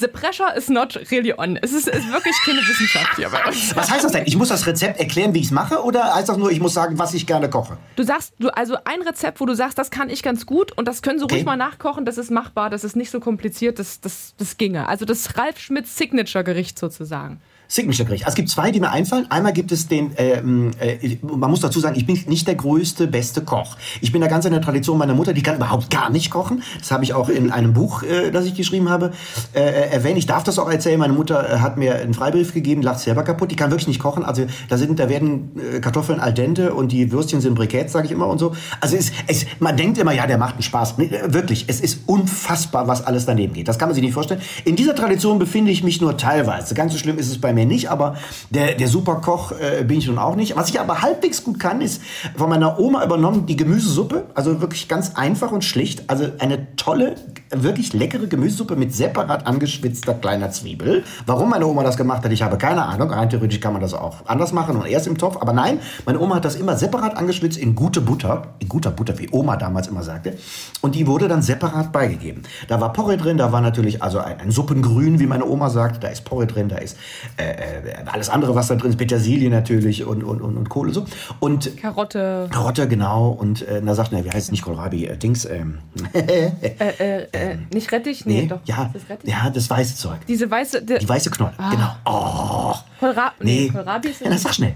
[0.00, 1.58] The pressure is not really on.
[1.60, 3.76] Es ist, ist wirklich keine Wissenschaft hier bei uns.
[3.76, 4.24] Was heißt das denn?
[4.26, 6.72] Ich muss das Rezept erklären, wie ich es mache, oder heißt das nur, ich muss
[6.72, 7.76] sagen, was ich gerne koche?
[7.94, 10.88] Du sagst, du, also ein Rezept, wo du sagst, das kann ich ganz gut und
[10.88, 11.34] das können Sie okay.
[11.34, 14.88] ruhig mal nachkochen, das ist machbar, das ist nicht so kompliziert, das, das, das ginge.
[14.88, 17.42] Also das Ralf Schmidt Signature-Gericht sozusagen.
[17.72, 18.26] Signature-Gericht.
[18.26, 19.24] Also es gibt zwei, die mir einfallen.
[19.30, 23.06] Einmal gibt es den, ähm, äh, man muss dazu sagen, ich bin nicht der größte,
[23.06, 23.78] beste Koch.
[24.02, 26.62] Ich bin da ganz in der Tradition meiner Mutter, die kann überhaupt gar nicht kochen.
[26.78, 29.12] Das habe ich auch in einem Buch, äh, das ich geschrieben habe,
[29.54, 30.18] äh, äh erwähnt.
[30.18, 30.98] Ich darf das auch erzählen.
[30.98, 33.50] Meine Mutter äh, hat mir einen Freibrief gegeben, lacht selber kaputt.
[33.50, 34.22] Die kann wirklich nicht kochen.
[34.22, 38.04] Also da sind, da werden äh, Kartoffeln al dente und die Würstchen sind Briketts, sage
[38.04, 38.54] ich immer und so.
[38.82, 40.98] Also es, es, man denkt immer, ja, der macht einen Spaß.
[40.98, 43.66] Wirklich, es ist unfassbar, was alles daneben geht.
[43.66, 44.42] Das kann man sich nicht vorstellen.
[44.66, 46.74] In dieser Tradition befinde ich mich nur teilweise.
[46.74, 48.16] Ganz so schlimm ist es bei mir mir nicht, aber
[48.50, 50.56] der, der Superkoch äh, bin ich nun auch nicht.
[50.56, 52.02] Was ich aber halbwegs gut kann, ist
[52.36, 54.24] von meiner Oma übernommen die Gemüsesuppe.
[54.34, 56.04] Also wirklich ganz einfach und schlicht.
[56.08, 57.14] Also eine tolle,
[57.50, 61.04] wirklich leckere Gemüsesuppe mit separat angeschwitzter kleiner Zwiebel.
[61.26, 63.10] Warum meine Oma das gemacht hat, ich habe keine Ahnung.
[63.10, 65.36] Rein theoretisch kann man das auch anders machen und erst im Topf.
[65.40, 68.54] Aber nein, meine Oma hat das immer separat angeschwitzt in gute Butter.
[68.58, 70.36] In guter Butter, wie Oma damals immer sagte.
[70.80, 72.42] Und die wurde dann separat beigegeben.
[72.68, 76.02] Da war Porree drin, da war natürlich also ein, ein Suppengrün, wie meine Oma sagt.
[76.02, 76.96] Da ist Porree drin, da ist
[77.36, 80.92] äh, äh, alles andere, was da drin ist, Petersilie natürlich und, und, und, und Kohle
[80.92, 81.06] so.
[81.40, 82.48] Und Karotte.
[82.50, 83.30] Karotte, genau.
[83.30, 85.06] Und äh, da sagt er, wie heißt es nicht Kohlrabi?
[85.06, 85.44] Äh, Dings.
[85.44, 85.78] Ähm,
[86.12, 88.26] äh, äh, äh, nicht Rettich?
[88.26, 88.60] Nee, nee doch.
[88.64, 89.30] Ja, das Rettich?
[89.30, 90.18] ja, das weiße Zeug.
[90.26, 90.82] Diese weiße.
[90.82, 91.70] Die, die weiße Knolle, ah.
[91.70, 91.94] genau.
[92.04, 92.74] Oh.
[93.00, 93.68] Kohlra nee, nee.
[93.68, 94.20] Kohlrabi ist.
[94.20, 94.74] Ja, das sag schnell.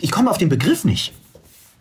[0.00, 1.12] Ich komme auf den Begriff nicht.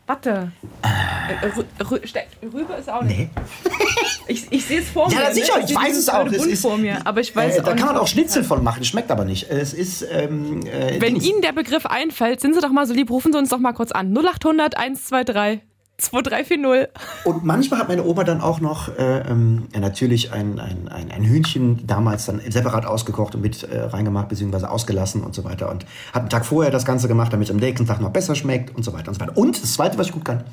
[0.05, 0.51] Warte.
[0.81, 3.17] Äh, Rübe ist auch nicht.
[3.17, 3.29] Nee.
[4.31, 5.15] Ich, ich sehe es vor mir.
[5.15, 5.65] Ja, sicher, ne?
[5.67, 6.25] ich, weiß es auch.
[6.25, 8.85] Es ist, vor mir, aber ich weiß äh, Da kann man auch Schnitzel von machen,
[8.85, 9.49] schmeckt aber nicht.
[9.49, 10.05] Es ist.
[10.09, 11.25] Ähm, äh, Wenn Dings.
[11.25, 13.73] Ihnen der Begriff einfällt, sind Sie doch mal so lieb, rufen Sie uns doch mal
[13.73, 14.13] kurz an.
[14.13, 15.61] 0800 123
[15.97, 16.89] 2340.
[17.25, 21.23] Und manchmal hat meine Oma dann auch noch äh, ähm, natürlich ein, ein, ein, ein,
[21.23, 25.69] Hühnchen damals dann separat ausgekocht und mit äh, reingemacht, beziehungsweise ausgelassen und so weiter.
[25.69, 28.35] Und hat einen Tag vorher das Ganze gemacht, damit es am nächsten Tag noch besser
[28.35, 29.37] schmeckt und so weiter und so weiter.
[29.37, 30.43] Und das Zweite, was ich gut kann,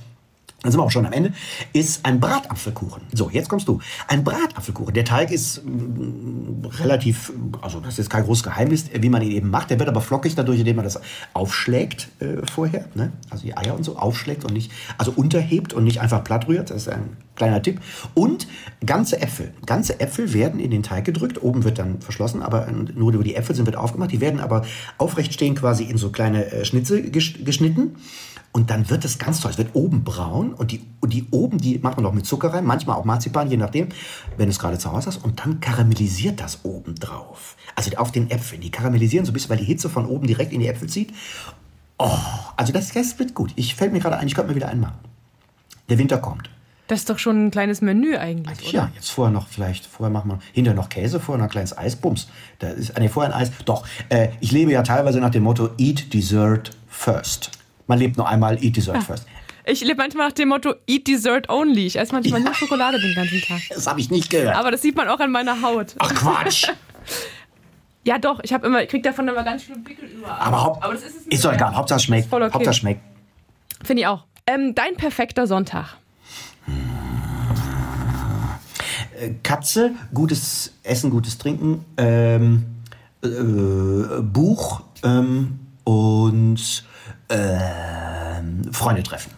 [0.62, 1.32] dann sind wir auch schon am Ende,
[1.72, 3.02] ist ein Bratapfelkuchen.
[3.12, 3.78] So, jetzt kommst du.
[4.08, 4.92] Ein Bratapfelkuchen.
[4.92, 9.50] Der Teig ist mm, relativ, also das ist kein großes Geheimnis, wie man ihn eben
[9.50, 9.70] macht.
[9.70, 11.00] Der wird aber flockig dadurch, indem man das
[11.32, 12.86] aufschlägt äh, vorher.
[12.96, 13.12] Ne?
[13.30, 16.70] Also die Eier und so aufschlägt und nicht, also unterhebt und nicht einfach platt rührt.
[16.70, 17.80] Das ist ein kleiner Tipp.
[18.14, 18.48] Und
[18.84, 19.54] ganze Äpfel.
[19.64, 21.40] Ganze Äpfel werden in den Teig gedrückt.
[21.40, 24.10] Oben wird dann verschlossen, aber nur über die Äpfel sind wird aufgemacht.
[24.10, 24.64] Die werden aber
[24.98, 27.94] aufrecht stehen quasi in so kleine äh, Schnitzel geschnitten.
[28.52, 29.50] Und dann wird es ganz toll.
[29.50, 32.52] Es wird oben braun und die, und die oben, die macht man noch mit Zucker
[32.52, 33.88] rein, manchmal auch Marzipan, je nachdem,
[34.36, 35.24] wenn es gerade zu Hause ist.
[35.24, 37.56] Und dann karamellisiert das oben drauf.
[37.76, 38.60] Also auf den Äpfeln.
[38.60, 41.12] Die karamellisieren so ein bisschen, weil die Hitze von oben direkt in die Äpfel zieht.
[41.98, 42.18] Oh,
[42.56, 43.52] also das, das wird gut.
[43.56, 44.98] Ich fällt mir gerade ein, ich könnte mir wieder einen machen.
[45.88, 46.48] Der Winter kommt.
[46.88, 50.10] Das ist doch schon ein kleines Menü eigentlich, eigentlich Ja, jetzt vorher noch vielleicht, vorher
[50.10, 52.28] machen wir hinterher noch Käse, vorher noch ein kleines Eisbums.
[52.60, 53.52] Da ist, nee, vorher ein Eis.
[53.66, 57.57] Doch, äh, ich lebe ja teilweise nach dem Motto Eat Dessert First.
[57.88, 59.00] Man lebt nur einmal, eat dessert ah.
[59.00, 59.26] first.
[59.70, 61.86] Ich lebe manchmal nach dem Motto Eat Dessert Only.
[61.86, 63.60] Ich esse manchmal nur Schokolade den ganzen Tag.
[63.68, 64.56] Das habe ich nicht gehört.
[64.56, 65.94] Aber das sieht man auch an meiner Haut.
[65.98, 66.68] Ach Quatsch.
[68.04, 68.40] Ja, doch.
[68.42, 70.40] Ich habe immer, ich krieg davon immer ganz schlimm Pickel überall.
[70.40, 71.74] Aber, Haupt, Aber das ist es nicht ist doch egal.
[71.74, 72.32] Hauptsache schmeckt.
[72.32, 72.50] Okay.
[72.54, 73.02] Hauptsache schmeckt.
[73.84, 74.24] Finde ich auch.
[74.46, 75.98] Ähm, dein perfekter Sonntag.
[79.42, 82.64] Katze, gutes Essen, gutes Trinken, ähm,
[83.22, 86.84] äh, Buch ähm, und
[87.28, 89.32] ähm, Freunde treffen.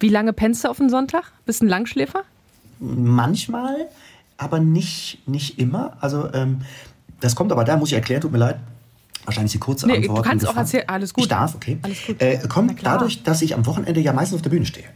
[0.00, 1.32] Wie lange pennst du auf den Sonntag?
[1.46, 2.22] Bist du ein Langschläfer?
[2.80, 3.88] Manchmal,
[4.36, 5.96] aber nicht, nicht immer.
[6.00, 6.62] Also ähm,
[7.20, 8.56] das kommt aber da, muss ich erklären, tut mir leid.
[9.24, 10.18] Wahrscheinlich die kurze Nee, Antwort.
[10.18, 11.24] du kannst auch erzählen, alles gut.
[11.24, 11.78] Ich darf, okay.
[11.80, 12.20] Alles gut.
[12.20, 12.72] Äh, kommt.
[12.72, 12.78] Mhm.
[12.82, 14.86] dadurch, dass ich am Wochenende ja meistens auf der Bühne stehe.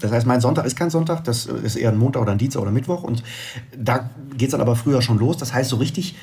[0.00, 2.60] Das heißt, mein Sonntag ist kein Sonntag, das ist eher ein Montag oder ein Dienstag
[2.60, 3.04] oder Mittwoch.
[3.04, 3.22] Und
[3.78, 5.36] da geht es dann aber früher schon los.
[5.36, 6.16] Das heißt, so richtig,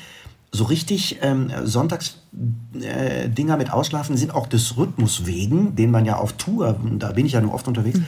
[0.52, 2.18] so richtig ähm, Sonntagsdinger
[2.82, 7.12] äh, Dinger mit Ausschlafen sind auch des Rhythmus wegen, den man ja auf Tour, da
[7.12, 8.00] bin ich ja nur oft unterwegs,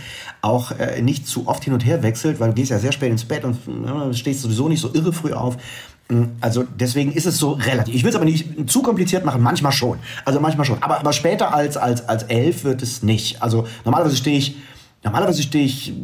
[0.43, 3.11] auch äh, nicht zu oft hin und her wechselt, weil du gehst ja sehr spät
[3.11, 5.57] ins Bett und äh, stehst sowieso nicht so irre früh auf.
[6.41, 7.95] Also deswegen ist es so relativ.
[7.95, 9.99] Ich will es aber nicht zu kompliziert machen, manchmal schon.
[10.25, 10.83] Also manchmal schon.
[10.83, 13.41] Aber, aber später als, als, als elf wird es nicht.
[13.43, 14.57] Also normalerweise stehe ich,
[15.05, 15.95] normalerweise stehe ich äh,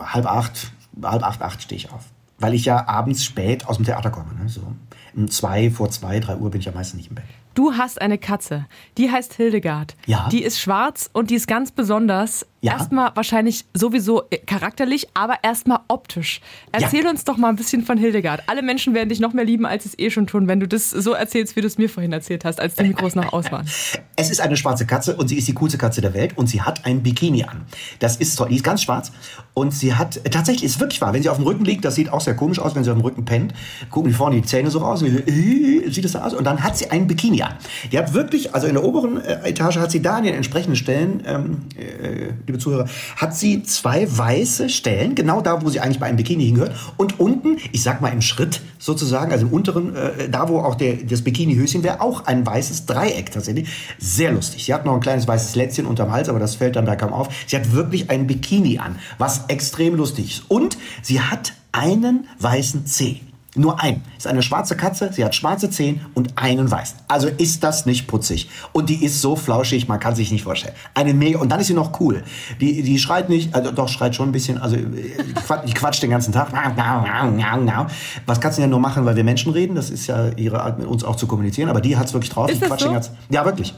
[0.00, 0.70] halb acht,
[1.02, 2.04] halb acht, acht stehe ich auf.
[2.38, 4.28] Weil ich ja abends spät aus dem Theater komme.
[4.40, 4.48] Ne?
[4.48, 4.60] So
[5.16, 7.24] um zwei, vor zwei, drei Uhr bin ich ja meistens nicht im Bett.
[7.56, 8.66] Du hast eine Katze,
[8.98, 9.96] die heißt Hildegard.
[10.04, 10.28] Ja.
[10.30, 12.44] Die ist schwarz und die ist ganz besonders.
[12.60, 12.72] Ja.
[12.72, 16.40] Erstmal wahrscheinlich sowieso äh, charakterlich, aber erstmal optisch.
[16.72, 18.42] Erzähl uns doch mal ein bisschen von Hildegard.
[18.46, 20.68] Alle Menschen werden dich noch mehr lieben, als sie es eh schon tun, wenn du
[20.68, 23.50] das so erzählst, wie du es mir vorhin erzählt hast, als die Mikros noch aus
[23.50, 23.66] waren.
[24.18, 26.62] Es ist eine schwarze Katze und sie ist die coolste Katze der Welt und sie
[26.62, 27.66] hat ein Bikini an.
[27.98, 28.48] Das ist toll.
[28.48, 29.12] Die ist ganz schwarz
[29.52, 32.10] und sie hat, tatsächlich ist wirklich wahr, wenn sie auf dem Rücken liegt, das sieht
[32.10, 33.52] auch sehr komisch aus, wenn sie auf dem Rücken pennt,
[33.90, 36.78] gucken die vorne die Zähne so raus, und äh, sieht das aus und dann hat
[36.78, 37.45] sie ein Bikini an.
[37.92, 40.76] Die hat wirklich, also in der oberen äh, Etage hat sie da an den entsprechenden
[40.76, 46.00] Stellen, ähm, äh, liebe Zuhörer, hat sie zwei weiße Stellen, genau da, wo sie eigentlich
[46.00, 49.94] bei einem Bikini hingehört und unten, ich sag mal im Schritt sozusagen, also im unteren,
[49.96, 53.68] äh, da wo auch der, das Bikini-Höschen wäre, auch ein weißes Dreieck tatsächlich.
[53.98, 54.64] Sehr lustig.
[54.64, 57.12] Sie hat noch ein kleines weißes Lätzchen unterm Hals, aber das fällt dann da kaum
[57.12, 57.28] auf.
[57.46, 60.50] Sie hat wirklich ein Bikini an, was extrem lustig ist.
[60.50, 63.20] Und sie hat einen weißen Zeh.
[63.56, 64.02] Nur ein.
[64.16, 66.98] Ist eine schwarze Katze, sie hat schwarze Zehen und einen weißen.
[67.08, 68.48] Also ist das nicht putzig.
[68.72, 70.74] Und die ist so flauschig, man kann sich nicht vorstellen.
[70.94, 72.22] Eine mega, und dann ist sie noch cool.
[72.60, 74.82] Die, die schreit nicht, also doch schreit schon ein bisschen, also äh,
[75.26, 76.48] die quatscht, die quatscht den ganzen Tag.
[78.26, 80.86] Was Katzen ja nur machen, weil wir Menschen reden, das ist ja ihre Art, mit
[80.86, 82.50] uns auch zu kommunizieren, aber die hat's wirklich drauf.
[82.50, 82.88] Ist die das quatscht so?
[82.88, 83.74] den ganzen, ja, wirklich.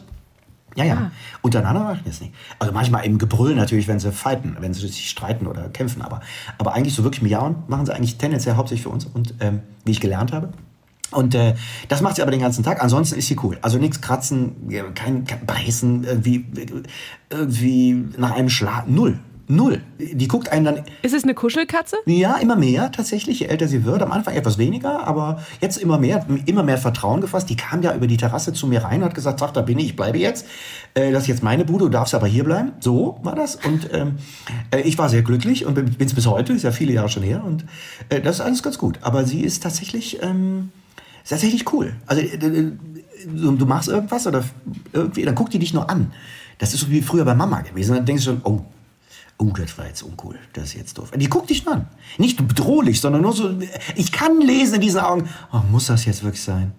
[0.76, 1.10] Ja, ja.
[1.42, 2.32] Untereinander mache ich das nicht.
[2.58, 6.02] Also manchmal im Gebrüll natürlich, wenn sie fighten, wenn sie sich streiten oder kämpfen.
[6.02, 6.20] Aber,
[6.58, 9.92] aber eigentlich so wirklich miauen machen sie eigentlich tendenziell hauptsächlich für uns und ähm, wie
[9.92, 10.52] ich gelernt habe.
[11.10, 11.54] Und äh,
[11.88, 12.82] das macht sie aber den ganzen Tag.
[12.82, 13.58] Ansonsten ist sie cool.
[13.62, 16.44] Also nichts kratzen, kein, kein Beißen, irgendwie,
[17.30, 18.88] irgendwie nach einem Schlag.
[18.88, 19.18] Null.
[19.50, 19.80] Null.
[19.98, 21.96] Die guckt einen dann Ist es eine Kuschelkatze?
[22.04, 24.02] ja, immer mehr tatsächlich, je älter sie wird.
[24.02, 27.48] Am Anfang etwas weniger, aber jetzt immer mehr, immer mehr Vertrauen gefasst.
[27.48, 29.78] Die kam ja über die Terrasse zu mir rein und hat gesagt, sag, da bin
[29.78, 30.46] ich, ich bleibe jetzt.
[30.92, 32.72] Äh, das ist jetzt meine Bude, du darfst aber hier bleiben.
[32.80, 33.56] So war das.
[33.56, 34.16] Und ähm,
[34.70, 37.22] äh, ich war sehr glücklich und bin es bis heute, ist ja viele Jahre schon
[37.22, 37.42] her.
[37.42, 37.64] Und
[38.10, 38.98] äh, das ist alles ganz gut.
[39.00, 40.72] Aber sie ist tatsächlich, ähm,
[41.22, 41.94] ist tatsächlich cool.
[42.06, 42.72] Also äh, äh,
[43.26, 44.44] du, du machst irgendwas oder
[44.92, 46.12] irgendwie, dann guckt die dich nur an.
[46.58, 47.94] Das ist so wie früher bei Mama gewesen.
[47.94, 48.60] Dann denkst du schon, oh,
[49.38, 50.36] Oh, das war jetzt uncool.
[50.52, 51.12] Das ist jetzt doof.
[51.14, 51.86] Die guckt dich an.
[52.18, 53.56] Nicht bedrohlich, sondern nur so.
[53.94, 55.28] Ich kann lesen in diesen Augen.
[55.52, 56.72] Oh, muss das jetzt wirklich sein?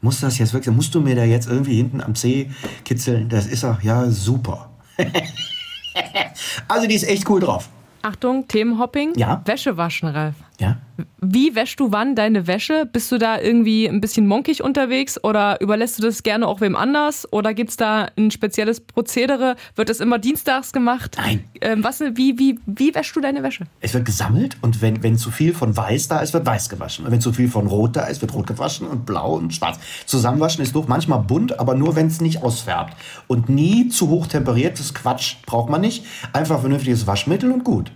[0.00, 0.76] Muss das jetzt wirklich sein?
[0.76, 2.50] Musst du mir da jetzt irgendwie hinten am Zeh
[2.84, 3.28] kitzeln?
[3.28, 4.70] Das ist auch, ja, super.
[6.68, 7.68] also, die ist echt cool drauf.
[8.02, 9.14] Achtung, Themenhopping.
[9.16, 9.42] Ja.
[9.44, 10.36] Wäsche waschen, Ralf.
[10.60, 10.78] Ja?
[11.20, 12.88] Wie wäschst du wann deine Wäsche?
[12.90, 16.76] Bist du da irgendwie ein bisschen monkig unterwegs oder überlässt du das gerne auch wem
[16.76, 17.30] anders?
[17.32, 19.56] Oder gibt's da ein spezielles Prozedere?
[19.76, 21.16] Wird das immer dienstags gemacht?
[21.18, 21.44] Nein.
[21.60, 23.66] Ähm, was, wie, wie, wie wäschst du deine Wäsche?
[23.80, 27.04] Es wird gesammelt und wenn, wenn zu viel von weiß da ist, wird weiß gewaschen.
[27.06, 29.78] Und wenn zu viel von rot da ist, wird rot gewaschen und blau und schwarz.
[30.06, 32.96] Zusammenwaschen ist doof, manchmal bunt, aber nur wenn es nicht ausfärbt.
[33.28, 36.04] Und nie zu hoch temperiertes Quatsch braucht man nicht.
[36.32, 37.92] Einfach vernünftiges Waschmittel und gut.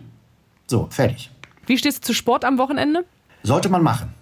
[0.68, 1.31] So, fertig.
[1.66, 3.04] Wie stehst du zu Sport am Wochenende?
[3.42, 4.14] Sollte man machen.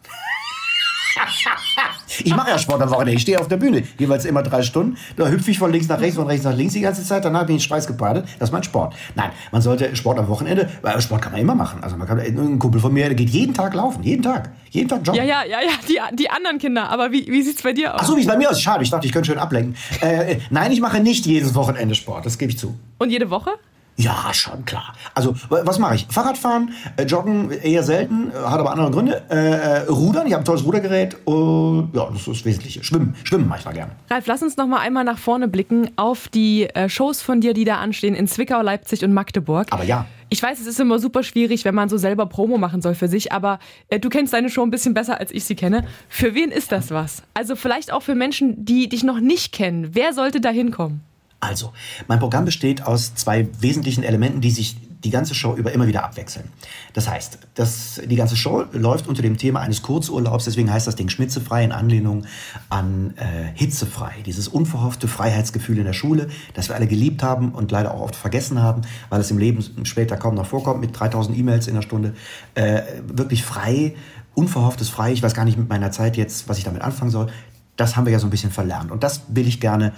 [2.23, 3.13] Ich mache ja Sport am Wochenende.
[3.15, 4.97] Ich stehe auf der Bühne, jeweils immer drei Stunden.
[5.17, 7.25] Da hüpfe ich von links nach rechts, von rechts nach links die ganze Zeit.
[7.25, 8.27] Danach bin ich schweißgebadet.
[8.39, 8.95] Das ist mein Sport.
[9.15, 11.83] Nein, man sollte Sport am Wochenende, weil Sport kann man immer machen.
[11.83, 14.03] Also man kann, ein Kumpel von mir, der geht jeden Tag laufen.
[14.03, 14.51] Jeden Tag.
[14.71, 15.17] Jeden Tag joggen.
[15.17, 15.71] Ja, ja, ja, ja,
[16.11, 16.89] die, die anderen Kinder.
[16.91, 18.01] Aber wie, wie sieht's bei dir aus?
[18.03, 18.65] Ach so, wie es bei mir aussieht.
[18.65, 19.77] Schade, ich dachte, ich könnte schön ablenken.
[20.01, 22.27] Äh, nein, ich mache nicht jedes Wochenende Sport.
[22.27, 22.79] Das gebe ich zu.
[22.99, 23.53] Und jede Woche?
[24.01, 24.95] Ja, schon klar.
[25.15, 26.07] Also, was mache ich?
[26.09, 29.23] Fahrradfahren, äh, Joggen eher selten, äh, hat aber andere Gründe.
[29.31, 31.19] Äh, äh Rudern, ich habe ein tolles Rudergerät.
[31.27, 32.83] Und, ja, das ist das Wesentliche.
[32.83, 33.93] Schwimmen, schwimmen mache ich mal gerne.
[34.09, 37.53] Ralf, lass uns noch mal einmal nach vorne blicken auf die äh, Shows von dir,
[37.53, 39.67] die da anstehen in Zwickau, Leipzig und Magdeburg.
[39.71, 40.07] Aber ja.
[40.31, 43.09] Ich weiß, es ist immer super schwierig, wenn man so selber Promo machen soll für
[43.09, 43.59] sich, aber
[43.89, 45.85] äh, du kennst deine Show ein bisschen besser, als ich sie kenne.
[46.09, 47.25] Für wen ist das was?
[47.35, 49.91] Also vielleicht auch für Menschen, die dich noch nicht kennen.
[49.93, 51.03] Wer sollte da hinkommen?
[51.41, 51.73] Also,
[52.07, 56.05] mein Programm besteht aus zwei wesentlichen Elementen, die sich die ganze Show über immer wieder
[56.05, 56.51] abwechseln.
[56.93, 60.97] Das heißt, das, die ganze Show läuft unter dem Thema eines Kurzurlaubs, deswegen heißt das
[60.97, 62.27] Ding schmitzefrei in Anlehnung
[62.69, 64.17] an äh, hitzefrei.
[64.27, 68.17] Dieses unverhoffte Freiheitsgefühl in der Schule, das wir alle geliebt haben und leider auch oft
[68.17, 71.83] vergessen haben, weil es im Leben später kaum noch vorkommt, mit 3000 E-Mails in der
[71.83, 72.15] Stunde.
[72.55, 73.95] Äh, wirklich frei,
[74.35, 75.13] unverhofftes frei.
[75.13, 77.29] Ich weiß gar nicht mit meiner Zeit jetzt, was ich damit anfangen soll.
[77.77, 78.91] Das haben wir ja so ein bisschen verlernt.
[78.91, 79.93] Und das will ich gerne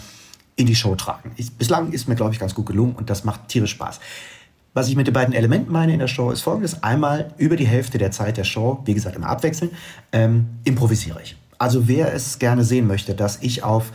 [0.56, 1.32] in die Show tragen.
[1.36, 4.00] Ich, bislang ist mir, glaube ich, ganz gut gelungen und das macht tierisch Spaß.
[4.74, 6.82] Was ich mit den beiden Elementen meine in der Show ist folgendes.
[6.82, 9.72] Einmal über die Hälfte der Zeit der Show, wie gesagt immer abwechselnd,
[10.12, 11.36] ähm, improvisiere ich.
[11.58, 13.92] Also wer es gerne sehen möchte, dass ich auf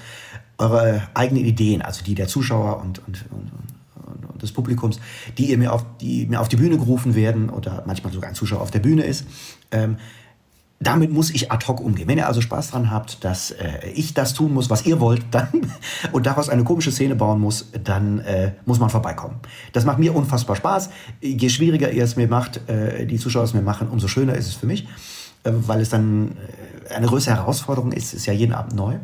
[0.57, 3.51] eure eigenen Ideen, also die der Zuschauer und, und, und,
[4.29, 4.99] und des Publikums,
[5.37, 8.35] die ihr mir auf die, mir auf die Bühne gerufen werden oder manchmal sogar ein
[8.35, 9.25] Zuschauer auf der Bühne ist,
[9.71, 9.97] ähm,
[10.79, 12.07] damit muss ich ad hoc umgehen.
[12.07, 15.23] Wenn ihr also Spaß dran habt, dass äh, ich das tun muss, was ihr wollt,
[15.31, 15.71] dann
[16.11, 19.35] und daraus eine komische Szene bauen muss, dann äh, muss man vorbeikommen.
[19.73, 20.89] Das macht mir unfassbar Spaß.
[21.21, 24.47] Je schwieriger ihr es mir macht, äh, die Zuschauer es mir machen, umso schöner ist
[24.47, 24.87] es für mich,
[25.43, 26.37] äh, weil es dann
[26.89, 28.07] äh, eine größere Herausforderung ist.
[28.07, 28.97] Es ist ja jeden Abend neu.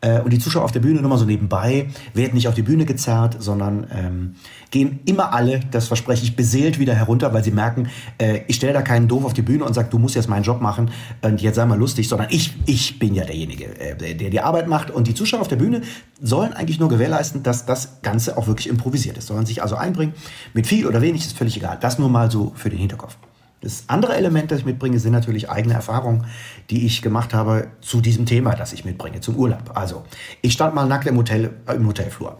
[0.00, 2.62] Äh, und die Zuschauer auf der Bühne nur mal so nebenbei werden nicht auf die
[2.62, 4.34] Bühne gezerrt, sondern ähm,
[4.70, 8.72] gehen immer alle, das verspreche ich, beseelt wieder herunter, weil sie merken, äh, ich stelle
[8.72, 10.90] da keinen doof auf die Bühne und sage, du musst jetzt meinen Job machen
[11.22, 14.68] und jetzt sei mal lustig, sondern ich, ich bin ja derjenige, äh, der die Arbeit
[14.68, 14.90] macht.
[14.90, 15.82] Und die Zuschauer auf der Bühne
[16.20, 19.26] sollen eigentlich nur gewährleisten, dass das Ganze auch wirklich improvisiert ist.
[19.26, 20.14] Sollen sich also einbringen,
[20.52, 21.78] mit viel oder wenig ist völlig egal.
[21.80, 23.16] Das nur mal so für den Hinterkopf.
[23.64, 26.26] Das andere Element, das ich mitbringe, sind natürlich eigene Erfahrungen,
[26.70, 29.72] die ich gemacht habe zu diesem Thema, das ich mitbringe, zum Urlaub.
[29.74, 30.04] Also,
[30.42, 32.38] ich stand mal nackt im, Hotel, äh, im Hotelflur.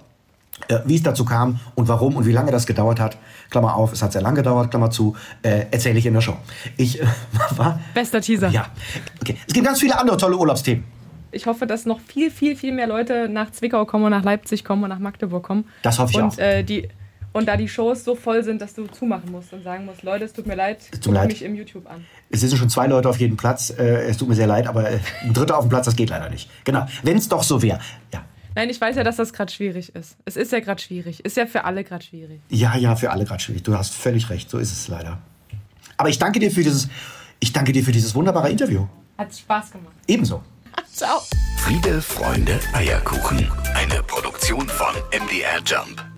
[0.69, 3.19] Äh, wie es dazu kam und warum und wie lange das gedauert hat,
[3.51, 6.37] Klammer auf, es hat sehr lange gedauert, Klammer zu, äh, erzähle ich in der Show.
[6.77, 7.07] Ich äh,
[7.57, 7.81] war...
[7.93, 8.49] Bester Teaser.
[8.49, 8.67] Ja.
[9.21, 9.37] Okay.
[9.47, 10.85] Es gibt ganz viele andere tolle Urlaubsthemen.
[11.33, 14.65] Ich hoffe, dass noch viel, viel, viel mehr Leute nach Zwickau kommen und nach Leipzig
[14.65, 15.65] kommen und nach Magdeburg kommen.
[15.83, 16.39] Das hoffe ich und, auch.
[16.39, 16.89] Äh, die
[17.35, 20.25] und da die Shows so voll sind, dass du zumachen musst und sagen musst, Leute,
[20.25, 21.29] es tut mir leid, guckt leid.
[21.29, 22.07] mich im YouTube an.
[22.31, 23.70] Es sind schon zwei Leute auf jedem Platz.
[23.70, 26.11] Äh, es tut mir sehr leid, aber äh, ein dritter auf dem Platz, das geht
[26.11, 26.49] leider nicht.
[26.64, 26.87] Genau.
[27.03, 27.81] Wenn es doch so wäre.
[28.12, 28.25] Ja.
[28.55, 30.16] Nein, ich weiß ja, dass das gerade schwierig ist.
[30.25, 31.25] Es ist ja gerade schwierig.
[31.25, 32.40] Ist ja für alle gerade schwierig.
[32.49, 33.64] Ja, ja, für alle gerade schwierig.
[33.64, 34.49] Du hast völlig recht.
[34.49, 35.18] So ist es leider.
[35.97, 36.88] Aber ich danke dir für dieses,
[37.40, 38.87] ich danke dir für dieses wunderbare Interview.
[39.18, 39.94] Hat Spaß gemacht.
[40.07, 40.42] Ebenso.
[40.92, 41.20] Ciao.
[41.59, 43.51] Friede, Freunde, Eierkuchen.
[43.75, 46.13] Eine Produktion von MDR Jump.